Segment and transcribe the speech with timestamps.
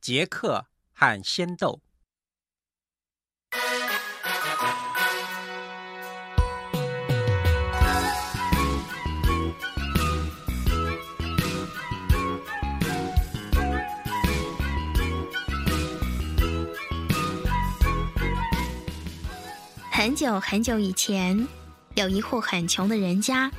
[0.00, 1.80] 杰克和仙豆。
[19.92, 21.46] 很久很久以前，
[21.94, 23.50] 有一户很穷的人家，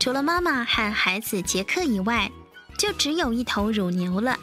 [0.00, 2.28] 除了妈妈和孩子杰克以外，
[2.76, 4.36] 就只有一头乳牛了。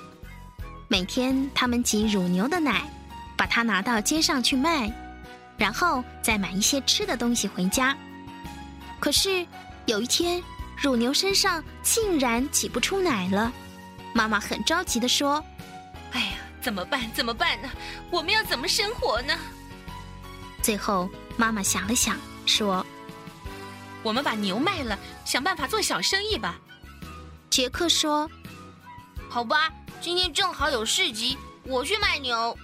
[0.98, 2.90] 每天，他们挤乳牛的奶，
[3.36, 4.90] 把它拿到街上去卖，
[5.58, 7.94] 然后再买一些吃的东西回家。
[8.98, 9.46] 可是
[9.88, 10.42] 有一天，
[10.78, 13.52] 乳牛身上竟然挤不出奶了，
[14.14, 15.44] 妈妈很着急的说
[16.16, 17.12] ：“哎呀，怎么办？
[17.12, 17.70] 怎么办呢？
[18.10, 19.34] 我们要怎么生活呢？”
[20.64, 22.86] 最后，妈妈想了想，说
[24.02, 26.58] ：“我们把牛卖了，想办法做小生意吧。”
[27.52, 28.32] 杰克说
[29.28, 29.70] ：“好吧，
[30.06, 32.56] 今天正好有市集，我去卖牛。”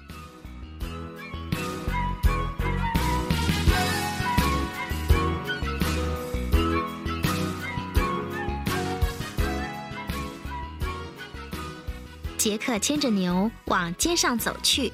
[12.38, 14.93] 杰克牵着牛往街上走去，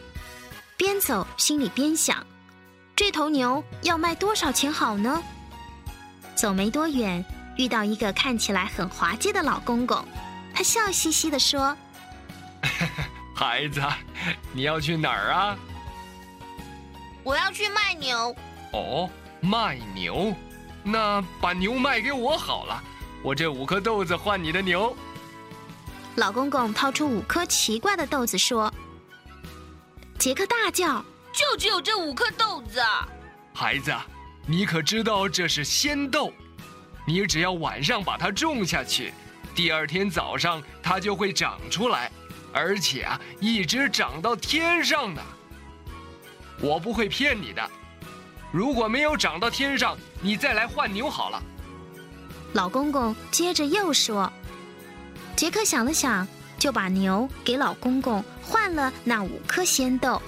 [0.78, 2.26] 边走心里边想。
[2.96, 5.22] 这头牛要卖多少钱好呢？
[6.34, 7.26] 走没多远，
[7.58, 10.02] 遇到一个看起来很滑稽的老公公，
[10.56, 11.76] 他笑嘻嘻地说
[13.34, 13.82] ：“孩子，
[14.52, 15.58] 你要去哪儿啊
[17.24, 18.36] ？”“我要去卖牛。
[18.74, 19.10] ”“哦，
[19.42, 20.34] 卖牛，
[20.84, 22.84] 那把牛卖给我好了，
[23.22, 24.96] 我这五颗豆子换你的牛。”
[26.16, 28.74] 老公公掏出五颗奇怪的豆子说
[30.18, 32.82] ：“杰克大叫。”就只有这五颗豆子，
[33.54, 33.94] 孩子，
[34.48, 36.34] 你可知道这是仙豆？
[37.06, 39.14] 你只要晚上把它种下去，
[39.54, 42.12] 第二天早上它就会长出来，
[42.58, 45.22] 而且啊，一直长到天上呢。
[46.60, 47.70] 我不会骗你的，
[48.52, 51.40] 如果没有长到天上，你再来换牛好了。
[52.54, 54.32] 老公公接着又说
[55.38, 56.28] ：“杰克想了想，
[56.58, 60.20] 就把牛给老公公换了那五颗仙豆。”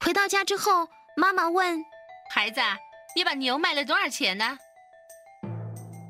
[0.00, 1.84] 回到家之后，妈妈问
[2.36, 2.60] ：“孩子，
[3.14, 4.44] 你把牛卖了多少钱呢？”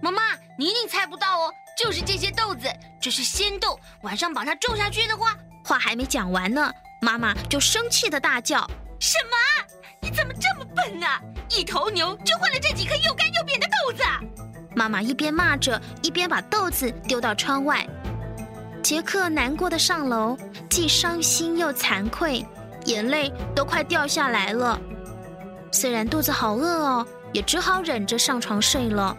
[0.03, 0.23] 妈妈，
[0.59, 2.69] 你一定猜不到哦，就是这些豆子，
[3.01, 3.79] 这是仙豆。
[4.03, 6.69] 晚上把它种下去的话，话还没讲完呢，
[7.01, 9.37] 妈妈就生气的大叫：“什么？
[10.03, 11.07] 你怎么这么笨呢？
[11.49, 14.03] 一头牛就换了这几颗又干又扁的豆子！”
[14.75, 17.87] 妈妈一边骂着，一边把豆子丢到窗外。
[18.83, 20.37] 杰克难过的上楼，
[20.69, 22.45] 既伤心又惭愧。
[22.87, 24.81] 眼泪都快掉下来了，
[25.77, 29.15] 虽然肚子好饿哦，也只好忍着上床睡了。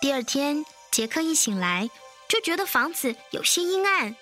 [0.00, 1.90] 第二天，杰克一醒来
[2.26, 4.16] 就觉得房子有些阴暗，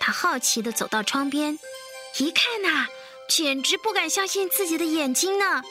[0.00, 1.56] 他好奇的走到窗边。
[2.18, 2.88] 一看呐，
[3.28, 5.62] 简直不敢相信自己的眼睛呢！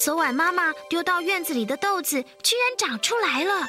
[0.00, 3.66] 昨晚妈妈丢到院子里的豆子居然长出来了，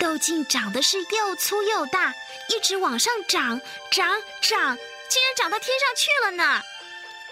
[0.00, 2.14] 豆茎长得是又粗又大，
[2.48, 4.76] 一直往上长，长长，
[5.08, 6.62] 竟然长到天上去了呢！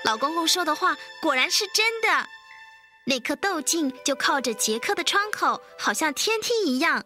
[0.05, 2.29] 老公公说的话果然是真的，
[3.07, 7.05] 那颗豆茎就靠着杰克的窗口，好像天梯一样。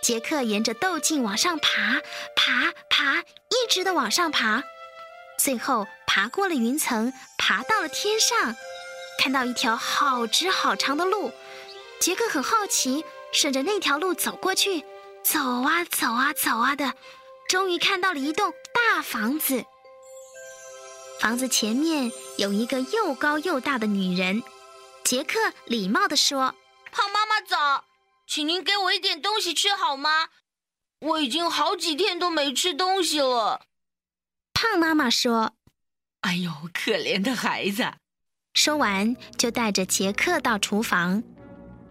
[0.00, 2.00] 杰克沿着豆茎往上爬，
[2.36, 4.62] 爬爬，一直的往上爬。
[5.38, 5.86] 最后
[6.18, 8.56] 爬过了云层，爬到了天上，
[9.20, 11.30] 看到一条好直好长的路。
[12.00, 14.84] 杰克很好奇，顺着那条路走过去，
[15.22, 16.92] 走啊走啊走啊的，
[17.48, 19.64] 终于看到了一栋大房子。
[21.20, 24.42] 房子前面有一个又高又大的女人。
[25.04, 26.52] 杰克礼貌地说
[26.90, 27.84] ：“胖妈妈早，
[28.26, 30.30] 请您给我一点东西吃好吗？
[30.98, 33.66] 我已经好几天都没吃东西了。”
[34.52, 35.52] 胖妈妈说
[36.20, 37.84] ：“哎呦，可怜的孩子！”
[38.54, 41.22] 说完，就带着杰克到厨房。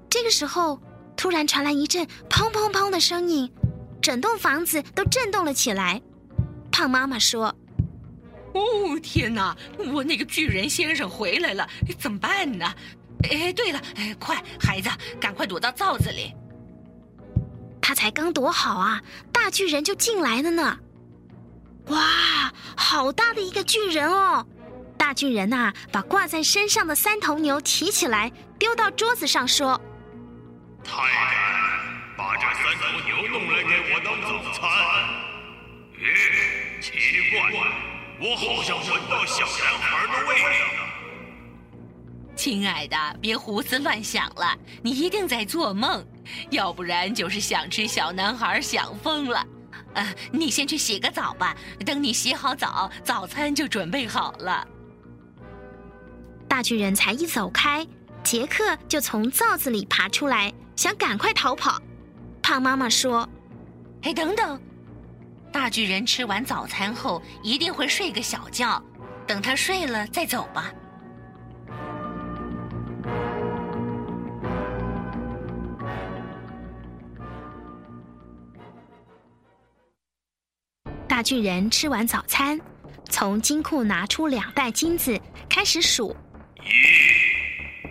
[0.10, 0.82] 这个时候，
[1.16, 3.50] 突然传来一阵“砰砰砰”的声音，
[4.02, 6.02] 整栋房子都震动了起来。
[6.72, 7.56] 胖妈妈说
[8.54, 9.56] ：“哦，天哪！
[9.94, 12.66] 我那个巨人先生回来了，怎么办呢？”
[13.32, 14.90] 哎，对了，哎，快，孩子，
[15.20, 16.34] 赶快躲到灶子里。
[17.82, 19.02] 他才刚躲好啊，
[19.32, 20.78] 大巨人就进来了呢。
[21.88, 24.45] 哇，好大的一个巨人哦！
[24.98, 28.30] 大大巨人呐、把挂在身上的三头牛提起来，
[28.60, 29.80] 丢到桌子上，说
[30.84, 31.07] 太太，
[32.18, 34.69] 把这三头牛弄来给我当早餐。
[35.95, 36.92] 咦，奇
[37.31, 37.39] 怪，
[38.19, 40.50] 我好像闻到小男孩的味道。
[42.36, 46.06] 亲爱的，别胡思乱想了，你一定在做梦，
[46.50, 49.42] 要不然就是想吃小男孩想疯了。
[49.98, 54.66] 呃，你先去洗个澡吧，等你洗好澡，早餐就准备好了。
[56.48, 57.86] ：“大巨人才一走开，
[58.24, 61.82] 杰克就从灶子里爬出来，想赶快逃跑。”
[62.44, 63.28] 胖妈妈说
[64.04, 64.62] 哎，等等，
[65.52, 68.80] 大巨人吃完早餐后一定会睡个小觉，
[69.26, 70.72] 等他睡了再走吧。
[81.28, 82.58] 巨人吃完早餐，
[83.10, 85.20] 从金库拿出两袋金子，
[85.50, 86.16] 开始数。
[86.64, 86.70] 一、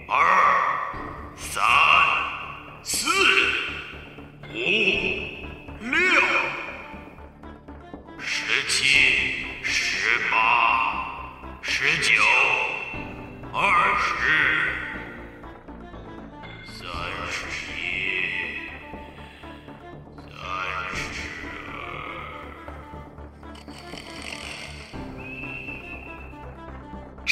[0.09, 0.17] 二、
[1.37, 1.63] 三、
[2.83, 3.07] 四、
[4.49, 6.23] 五、六、
[8.19, 11.31] 十七、十八、
[11.61, 12.15] 十九、
[13.53, 14.15] 二十、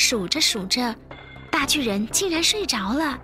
[0.07, 0.95] 数着数着，
[1.51, 3.19] 大巨人竟然睡着了。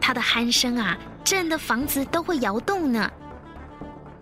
[0.00, 3.10] 他的鼾声啊，震得房子都会摇动呢。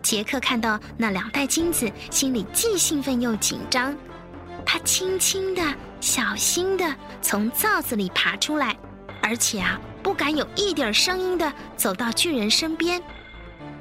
[0.03, 3.97] 杰克看到那两袋金子，心里既兴奋又紧张。
[4.67, 5.63] 他轻轻的、
[6.01, 8.77] 小心的从灶子里爬出来，
[9.23, 13.01] 而且啊，不敢有一点声音的走到巨人身边，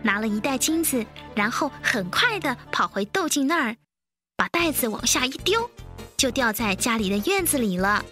[0.03, 1.03] 拿了一袋金子，
[1.33, 3.75] 然后很快的跑回豆茎那儿，
[4.37, 5.67] 把袋子往下一丢。
[6.21, 8.05] 就掉在家里的院子里了。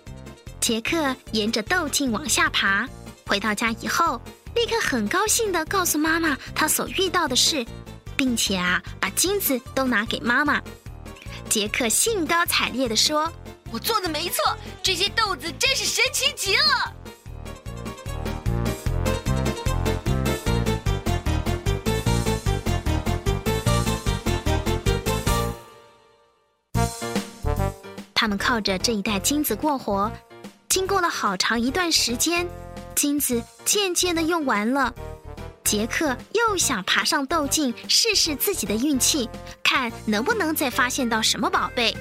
[0.60, 2.90] 杰克沿着豆茎往下爬，
[3.28, 4.20] 回到家以后，
[4.56, 7.64] 立刻很高兴地告诉妈妈他所遇到的事，
[8.18, 10.60] 并且啊，把金子都拿给妈妈。
[11.50, 13.32] 杰克兴高采烈地说
[13.72, 16.92] 我做的没错，这些豆子真是神奇极了。
[28.20, 30.12] 他们靠着这一袋金子过活，
[30.68, 32.46] 经过了好长一段时间，
[32.94, 34.94] 金子渐渐的用完了。
[35.64, 39.30] 杰克又想爬上豆茎试试自己的运气，
[39.64, 41.96] 看能不能再发现到什么宝贝。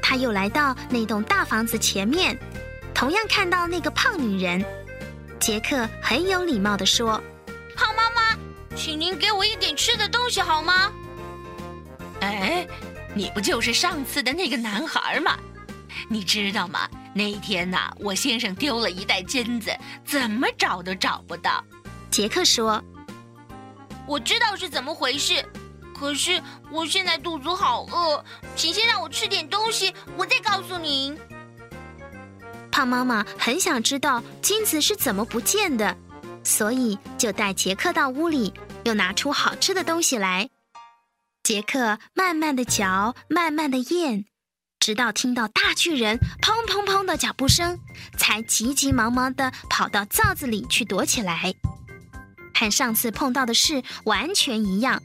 [0.00, 2.38] 他又来到那栋大房子前面，
[2.94, 4.64] 同样看到那个胖女人。
[5.40, 7.20] 杰克很有礼貌地说
[7.74, 8.38] 胖妈妈，
[8.76, 10.92] 请您给我一点吃的东西好吗？
[12.20, 12.64] 哎，
[13.14, 15.36] 你不就是上次的那个男孩吗？
[16.08, 16.88] 你知道吗？
[17.12, 21.62] 那一天呐、我先生丢了一袋金子，怎么找都找不到。
[22.10, 22.82] ：“杰克说，
[24.06, 25.44] 我知道是怎么回事，
[25.92, 26.40] 可是
[26.70, 28.24] 我现在肚子好饿，
[28.54, 31.18] 请先让我吃点东西，我再告诉您。
[32.70, 35.96] 胖妈妈很想知道金子是怎么不见的，
[36.44, 38.54] 所以就带杰克到屋里，
[38.84, 40.48] 又拿出好吃的东西来。
[41.50, 44.24] 杰克慢慢的嚼，慢慢的咽，
[44.78, 47.76] 直到听到大巨人砰砰砰的脚步声，
[48.16, 51.52] 才急急忙忙的跑到灶子里去躲起来。
[52.54, 55.02] 和上次碰到的事完全一样，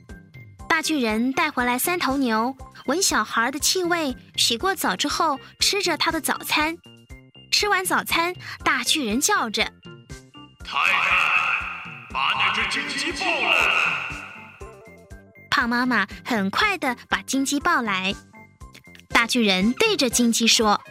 [0.69, 2.55] 大巨人带回来三头牛，
[2.85, 6.77] 闻小孩的气味，洗过澡之后吃着他的早餐。
[7.51, 9.63] 吃完早餐，大巨人叫着
[10.63, 11.09] 太太，
[12.13, 14.14] 把那只金鸡抱来。
[15.55, 18.13] 胖妈妈很快的把金鸡抱来。
[19.07, 20.81] 大巨人对着金鸡说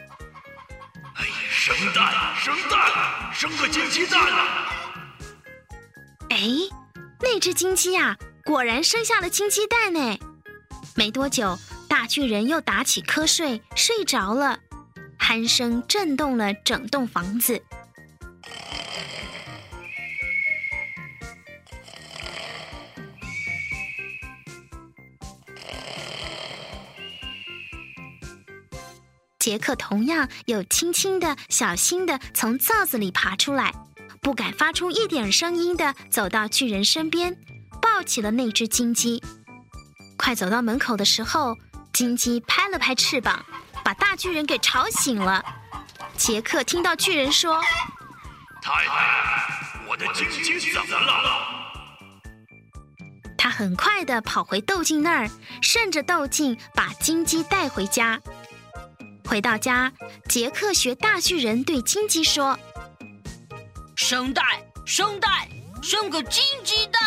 [1.16, 4.73] 哎，生蛋，生蛋，生个金鸡蛋啊
[6.33, 6.38] ！：“哎，
[7.21, 10.18] 那只金鸡啊，果然生下了金鸡蛋呢。”
[10.97, 14.61] 没多久，大巨人又打起瞌睡，睡着了，
[15.18, 17.62] 鼾声震动了整栋房子。
[29.45, 33.75] 杰克同样又轻轻的、小心的从灶子里爬出来，
[34.23, 37.37] 不敢发出一点声音的走到巨人身边，
[37.83, 39.23] 抱起了那只金鸡。
[40.17, 41.55] 快走到门口的时候，
[41.93, 43.45] 金鸡拍了拍翅膀，
[43.85, 45.45] 把大巨人给吵醒了。
[46.17, 47.61] 杰克听到巨人说
[48.63, 51.65] 太太，我的金鸡怎么了？
[53.37, 58.19] 他很快的跑回豆茎那儿，顺着豆茎把金鸡带回家。
[59.26, 59.93] 回到家，
[60.28, 62.59] 杰克学大巨人对金鸡说
[63.97, 64.45] ：“生蛋，
[64.87, 65.31] 生蛋，
[65.83, 67.02] 生个金鸡蛋。”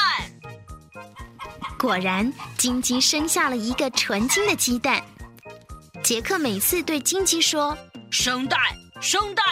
[1.79, 5.01] 果然，金鸡生下了一个纯金的鸡蛋。
[6.03, 7.77] 杰克每次对金鸡说
[8.11, 8.59] ：“生蛋，
[8.99, 9.45] 生蛋，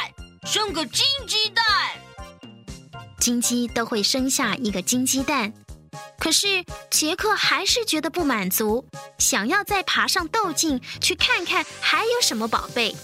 [0.45, 1.63] 生个金鸡蛋。”
[3.21, 5.53] 金鸡都会生下一个金鸡蛋。
[6.17, 8.87] 可是杰克还是觉得不满足，
[9.19, 12.95] 想要再爬上豆茎去看看还有什么宝贝。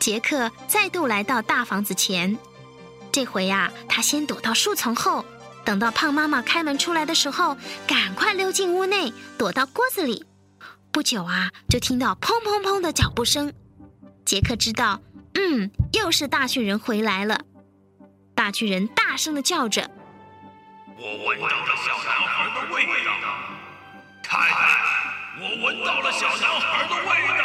[0.00, 2.38] 杰克再度来到大房子前。
[3.14, 5.24] 这回呀，他先躲到树丛后，
[5.64, 7.56] 等到胖妈妈开门出来的时候，
[7.86, 10.26] 赶快溜进屋内，躲到锅子里。
[10.90, 13.52] 不久啊，就听到砰砰砰的脚步声。
[14.24, 15.00] 杰克知道，
[15.34, 17.38] 嗯，又是大巨人回来了。
[18.34, 19.88] 大巨人大声的叫着
[20.98, 23.12] ：“我闻到了小男孩的味道，
[24.24, 24.58] 太太，
[25.40, 27.44] 我闻到了小男孩的味道。”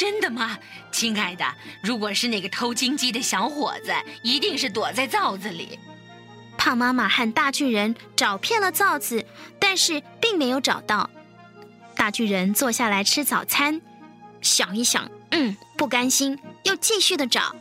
[0.00, 0.58] 真的吗，
[0.90, 1.44] 亲爱的？
[1.82, 3.92] 如果是那个偷金鸡的小伙子，
[4.22, 5.78] 一定是躲在灶子里。
[6.56, 9.22] 胖妈妈和大巨人找遍了灶子，
[9.58, 11.10] 但是并没有找到。
[11.94, 13.78] 大巨人坐下来吃早餐，
[14.40, 17.54] 想一想，嗯，不甘心，又继续的找。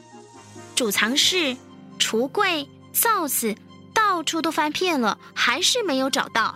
[0.78, 1.58] 储藏室、
[2.00, 3.54] 橱柜、灶子，
[3.94, 6.56] 到处都翻遍了，还是没有找到。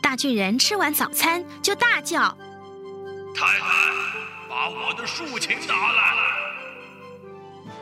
[0.00, 2.34] 大巨人吃完早餐就大叫
[3.36, 3.92] ：“太太！”
[4.52, 6.12] 把我的竖琴拿来！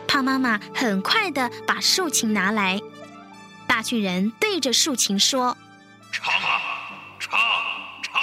[0.06, 2.80] 胖妈妈很快的把竖琴拿来，
[3.66, 5.56] 大巨人对着竖琴说
[6.12, 6.62] ：“唱啊，
[7.18, 7.40] 唱，
[8.04, 8.20] 唱！”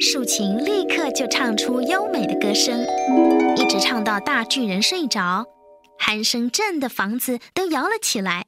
[0.00, 2.86] 竖琴立刻就唱出优美的歌声，
[3.56, 5.44] 一直唱到大巨人睡着，
[5.98, 8.46] 鼾声震的房子都摇了起来。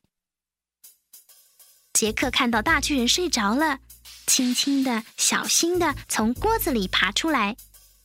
[1.92, 3.80] 杰克看到大巨人睡着了。
[4.26, 7.56] 轻轻的、小心的从锅子里爬出来，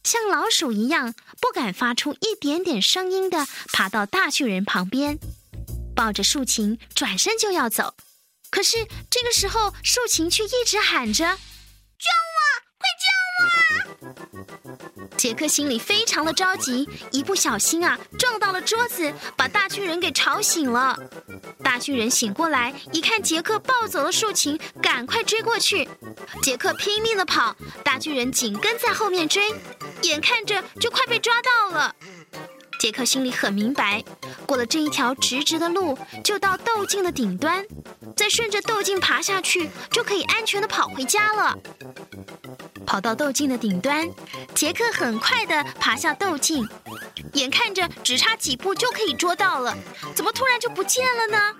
[0.03, 5.17] 像老鼠一样，不敢发出一点点声音的爬到大巨人旁边，
[5.95, 7.95] 抱着竖琴转身就要走。
[8.49, 11.37] 可是这个时候，竖琴却一直喊着
[11.99, 12.39] ：“救我！
[12.79, 14.66] 快救我！”
[15.17, 20.97] 杰克心里非常的着急，一不小心啊，撞到了桌子，把大巨人给吵醒了。
[21.63, 25.89] 大巨人醒过来，一看杰克抱走了竖琴，赶快追过去。
[26.43, 29.51] 杰克拼命的跑，大巨人紧跟在后面追，
[30.03, 31.95] 眼看着就快被抓到了。
[32.79, 34.03] 杰克心里很明白，
[34.45, 37.65] 过了这一条直直的路，就到豆茎的顶端，
[38.15, 41.57] 再顺着豆茎爬下去，就可以安全的跑回家了。
[42.85, 44.07] 跑到豆茎的顶端，
[44.53, 46.67] 杰克很快的爬下豆茎，
[47.33, 49.75] 眼看着只差几步就可以捉到了，
[50.15, 51.55] 怎么突然就不见了呢？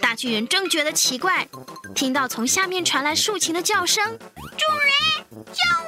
[0.00, 1.46] 大巨人正觉得奇怪，
[1.94, 4.16] 听到从下面传来竖琴的叫声
[4.56, 5.87] ：“主人，救我，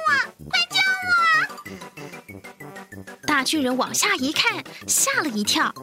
[3.31, 5.73] 大巨人往下一看，吓了一跳，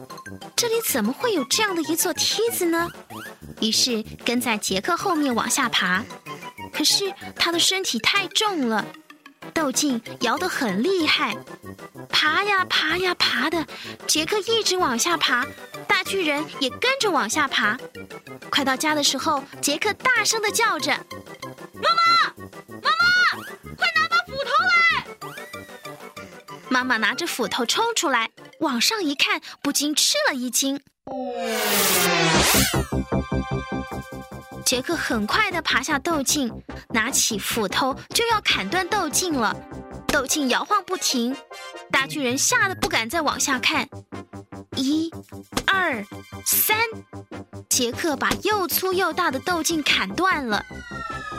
[0.55, 2.87] 这里怎么会有这样的一座梯子呢？
[3.59, 6.03] 于是跟在杰克后面往下爬，
[6.71, 8.85] 可是他的身体太重了，
[9.51, 11.35] 斗劲摇得很厉害，
[12.07, 13.65] 爬呀爬呀爬的，
[14.05, 15.43] 杰克一直往下爬，
[15.87, 17.75] 大巨人也跟着往下爬。
[18.51, 20.91] 快到家的时候，杰克大声的叫着：“，
[21.73, 22.68] 妈妈，
[26.69, 30.79] 妈妈拿着斧头冲出来，往上一看，不禁吃了一惊。
[34.63, 36.51] 杰克很快的爬下豆茎，
[36.89, 39.55] 拿起斧头就要砍断豆茎了。
[40.07, 41.35] 豆茎摇晃不停，
[41.91, 43.87] 大巨人吓得不敢再往下看。
[44.75, 45.11] 一、
[45.65, 46.05] 二、
[46.45, 46.77] 三。
[47.67, 50.63] 杰克把又粗又大的豆茎砍断了，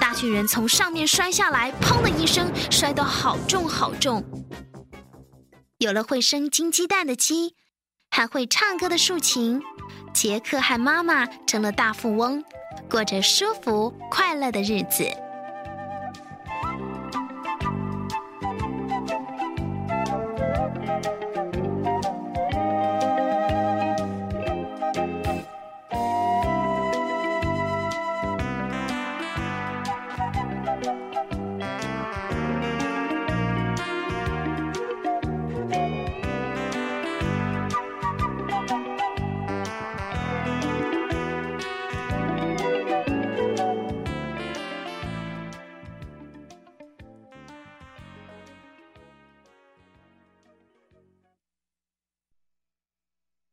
[0.00, 4.24] 大巨人从上面摔下来，砰的一声，摔得好重好重。
[5.80, 7.54] 有了会生金鸡蛋的鸡，
[8.10, 9.62] 还会唱歌的竖琴，
[10.12, 12.44] 杰克和妈妈成了大富翁，
[12.90, 15.08] 过着舒服快乐的日子。